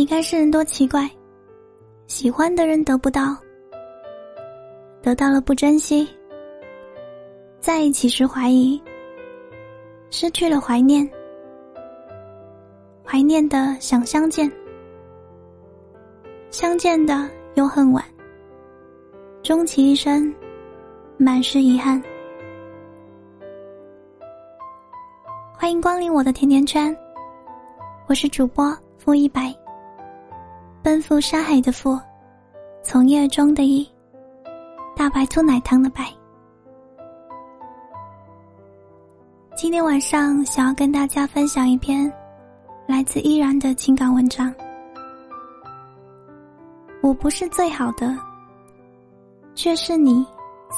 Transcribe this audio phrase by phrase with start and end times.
[0.00, 1.06] 你看世人多奇怪，
[2.06, 3.36] 喜欢的人得不到，
[5.02, 6.08] 得到了不珍惜，
[7.60, 8.82] 在一起时怀疑，
[10.08, 11.06] 失去了怀念，
[13.04, 14.50] 怀念的想相见，
[16.48, 18.02] 相见的又恨晚，
[19.42, 20.34] 终其一生，
[21.18, 22.02] 满是遗憾。
[25.58, 26.96] 欢迎光临我的甜甜圈，
[28.08, 29.54] 我是主播付一白。
[30.82, 32.00] 奔赴沙海的赴，
[32.82, 33.86] 从业中的一，
[34.96, 36.06] 大白兔奶糖的白。
[39.54, 42.10] 今天晚上想要跟大家分享一篇
[42.86, 44.52] 来自依然的情感文章。
[47.02, 48.16] 我不是最好的，
[49.54, 50.26] 却是你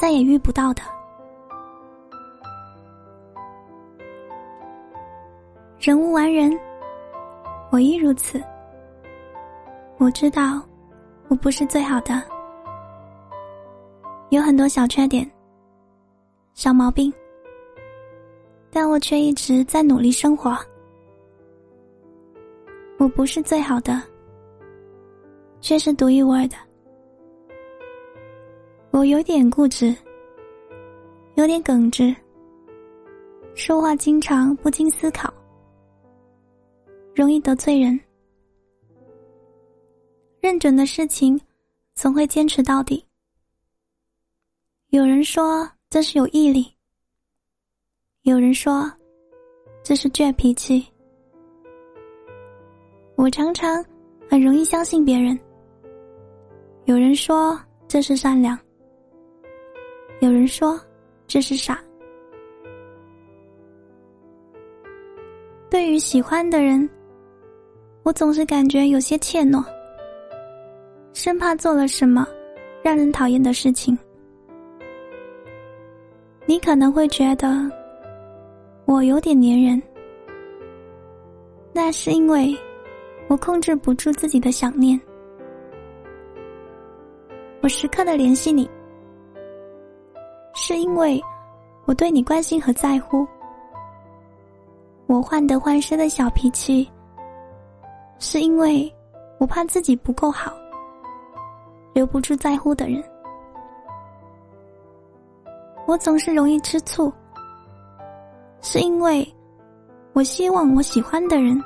[0.00, 0.82] 再也遇不到的。
[5.78, 6.58] 人无完人，
[7.70, 8.42] 我亦如此。
[10.02, 10.60] 我知道，
[11.28, 12.20] 我不是最好的，
[14.30, 15.30] 有很多小缺点、
[16.54, 17.12] 小毛病，
[18.68, 20.58] 但我却一直在努力生活。
[22.98, 24.02] 我不是最好的，
[25.60, 26.56] 却是独一无二的。
[28.90, 29.94] 我有点固执，
[31.36, 32.12] 有点耿直，
[33.54, 35.32] 说话经常不经思考，
[37.14, 38.00] 容易得罪人。
[40.52, 41.40] 认准的事情，
[41.94, 43.02] 总会坚持到底。
[44.88, 46.70] 有人说这是有毅力，
[48.24, 48.92] 有人说
[49.82, 50.86] 这是倔脾气。
[53.16, 53.82] 我常常
[54.28, 55.40] 很容易相信别人。
[56.84, 57.58] 有人说
[57.88, 58.58] 这是善良，
[60.20, 60.78] 有人说
[61.26, 61.82] 这是傻。
[65.70, 66.86] 对于喜欢的人，
[68.02, 69.64] 我总是感觉有些怯懦。
[71.22, 72.26] 生怕做了什么
[72.82, 73.96] 让人讨厌的事情，
[76.46, 77.70] 你可能会觉得
[78.86, 79.80] 我有点粘人，
[81.72, 82.52] 那是因为
[83.28, 85.00] 我控制不住自己的想念，
[87.60, 88.68] 我时刻的联系你，
[90.54, 91.22] 是因为
[91.84, 93.24] 我对你关心和在乎，
[95.06, 96.90] 我患得患失的小脾气，
[98.18, 98.92] 是因为
[99.38, 100.52] 我怕自己不够好。
[101.92, 103.02] 留不住在乎的人，
[105.86, 107.12] 我总是容易吃醋，
[108.60, 109.26] 是因为
[110.12, 111.62] 我希望我喜欢的人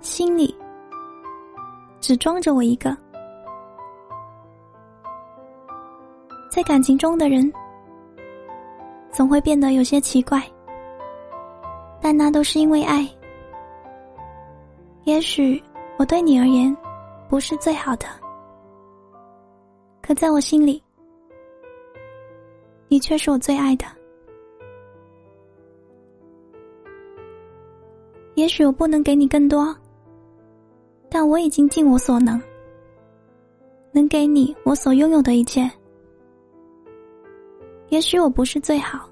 [0.00, 0.54] 心里
[2.00, 2.96] 只装着我一个。
[6.50, 7.52] 在感情中的人
[9.12, 10.42] 总会变得有些奇怪，
[12.00, 13.08] 但那都是因为爱。
[15.04, 15.62] 也许
[15.96, 16.76] 我对你而言
[17.28, 18.06] 不是最好的。
[20.08, 20.82] 可在我心里，
[22.88, 23.84] 你却是我最爱的。
[28.34, 29.76] 也许我不能给你更多，
[31.10, 32.40] 但我已经尽我所能，
[33.92, 35.70] 能给你我所拥有的一切。
[37.90, 39.10] 也许我不是最好，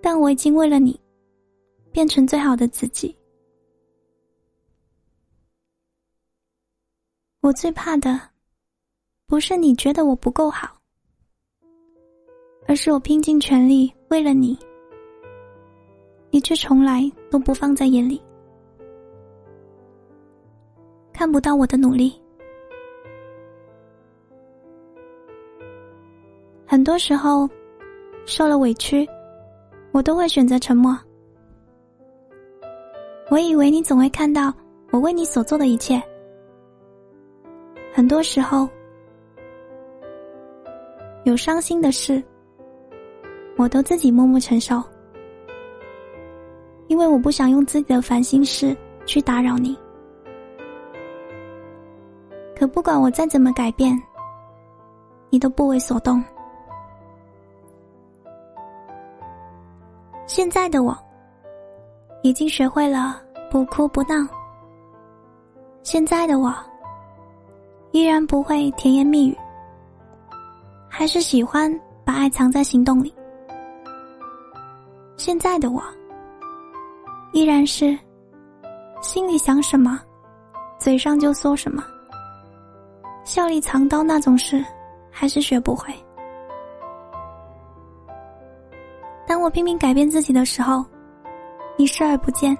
[0.00, 0.96] 但我已经为了你，
[1.90, 3.12] 变成最好的自己。
[7.40, 8.35] 我最怕的。
[9.28, 10.68] 不是你觉得我不够好，
[12.68, 14.56] 而是我拼尽全力为了你，
[16.30, 18.22] 你却从来都不放在眼里，
[21.12, 22.14] 看不到我的努力。
[26.64, 27.48] 很多时候，
[28.26, 29.04] 受了委屈，
[29.90, 30.96] 我都会选择沉默。
[33.28, 34.54] 我以为你总会看到
[34.92, 36.00] 我为你所做的一切，
[37.92, 38.68] 很多时候。
[41.26, 42.22] 有伤心的事，
[43.56, 44.80] 我都自己默默承受，
[46.86, 48.76] 因为我不想用自己的烦心事
[49.06, 49.76] 去打扰你。
[52.56, 54.00] 可不管我再怎么改变，
[55.28, 56.22] 你都不为所动。
[60.26, 60.96] 现在的我，
[62.22, 63.20] 已经学会了
[63.50, 64.14] 不哭不闹。
[65.82, 66.54] 现在的我，
[67.90, 69.36] 依然不会甜言蜜语。
[70.98, 71.70] 还是喜欢
[72.06, 73.14] 把爱藏在行动里。
[75.18, 75.82] 现在的我，
[77.34, 77.96] 依然是
[79.02, 80.00] 心里想什么，
[80.78, 81.84] 嘴上就说什么。
[83.24, 84.64] 笑里藏刀那种事，
[85.10, 85.92] 还是学不会。
[89.26, 90.82] 当我拼命改变自己的时候，
[91.76, 92.56] 你视而不见，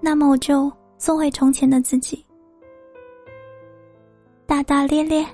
[0.00, 2.24] 那么我就做回从前的自己，
[4.46, 5.26] 大大咧咧，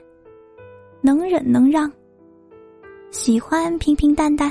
[1.05, 1.93] 能忍能让，
[3.11, 4.51] 喜欢平平淡淡，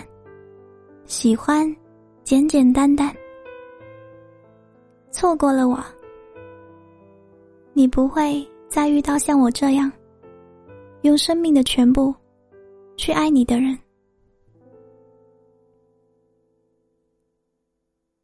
[1.03, 1.75] 喜欢
[2.23, 3.11] 简简单单。
[5.09, 5.83] 错过了我，
[7.73, 9.91] 你不会再遇到像我这样，
[11.01, 12.13] 用生命的全部
[12.97, 13.75] 去爱你的人。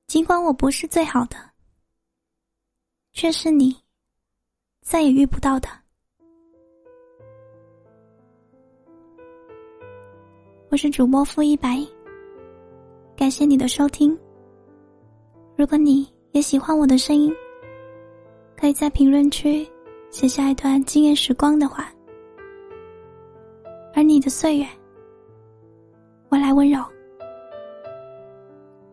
[0.06, 1.36] 尽管我不是最好的，
[3.12, 3.76] 却是你
[4.84, 5.68] 再也遇不到的。
[10.72, 11.84] 我是主播付一白，
[13.18, 14.16] 感谢你的收听。
[15.56, 17.34] 如果你也喜欢我的声音，
[18.56, 19.68] 可以在评论区
[20.12, 21.92] 写下一段惊艳时光的话，
[23.96, 24.68] 而你的岁月，
[26.30, 26.80] 我来温柔。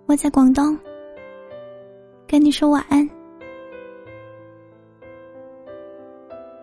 [0.06, 0.78] 我在广东。
[2.26, 3.06] 跟你说晚安。